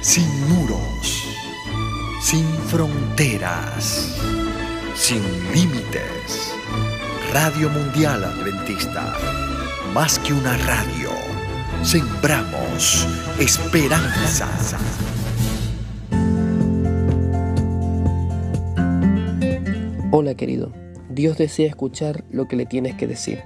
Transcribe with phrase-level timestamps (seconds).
[0.00, 1.26] sin muros,
[2.22, 4.16] sin fronteras,
[4.94, 5.20] sin
[5.52, 6.54] límites.
[7.34, 9.14] Radio Mundial Adventista,
[9.92, 11.10] más que una radio,
[11.82, 13.06] sembramos
[13.38, 14.48] esperanza.
[20.10, 20.72] Hola querido,
[21.10, 23.42] Dios desea escuchar lo que le tienes que decir.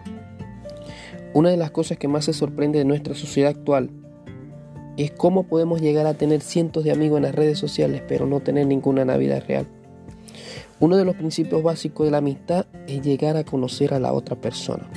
[1.33, 3.91] Una de las cosas que más se sorprende de nuestra sociedad actual
[4.97, 8.41] es cómo podemos llegar a tener cientos de amigos en las redes sociales pero no
[8.41, 9.67] tener ninguna Navidad real.
[10.81, 14.37] Uno de los principios básicos de la amistad es llegar a conocer a la otra
[14.37, 14.89] persona.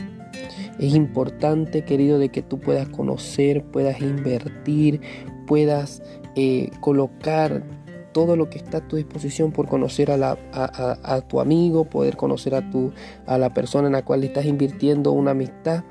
[0.79, 5.01] Es importante, querido, de que tú puedas conocer, puedas invertir,
[5.45, 6.01] puedas
[6.35, 7.63] eh, colocar
[8.11, 12.55] todo lo que está a tu disposición por conocer a, a, tu amigo, poder conocer
[12.55, 12.91] a, tu,
[13.27, 15.83] a la persona en la cual estás invirtiendo una amistad,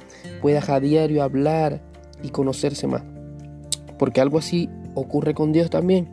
[0.43, 1.81] puedas a diario hablar
[2.23, 3.03] y conocerse más.
[3.99, 6.09] Porque algo así ocurre con Dios también.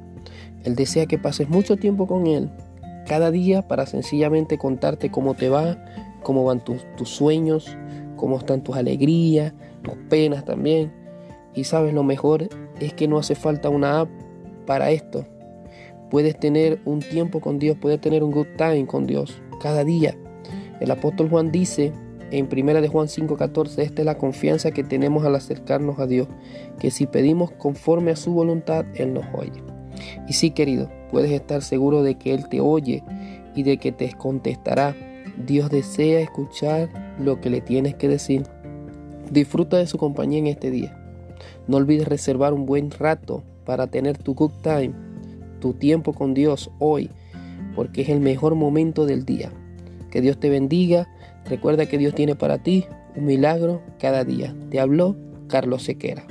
[0.64, 2.50] Él desea que pases mucho tiempo con Él,
[3.06, 5.78] cada día, para sencillamente contarte cómo te va,
[6.24, 7.78] cómo van tus, sueños,
[8.16, 10.94] cómo están tus alegrías, tus penas también.
[11.54, 12.48] Y sabes, lo mejor
[12.80, 14.10] es que no hace falta una app
[14.66, 15.26] para esto.
[16.10, 20.16] Puedes tener un tiempo con Dios, puedes tener un good time con Dios cada día.
[20.80, 21.92] El apóstol Juan dice
[22.34, 26.28] en 1 de Juan 5:14, esta es la confianza que tenemos al acercarnos a Dios,
[26.80, 29.64] que si pedimos conforme a su voluntad, Él nos oye.
[30.28, 33.04] Y sí, querido, puedes estar seguro de que Él te oye
[33.56, 34.96] y de que te contestará.
[35.46, 36.90] Dios desea escuchar
[37.20, 38.48] lo que le tienes que decir.
[39.32, 41.00] Disfruta de su compañía en este día.
[41.68, 44.94] No olvides reservar un buen rato para tener tu good time,
[45.60, 47.12] tu tiempo con Dios hoy,
[47.76, 49.52] porque es el mejor momento del día.
[50.14, 51.10] Que Dios te bendiga
[51.46, 54.56] Recuerda que Dios tiene para ti un milagro cada día.
[54.70, 55.16] Te habló
[55.48, 56.26] Carlos Sequera.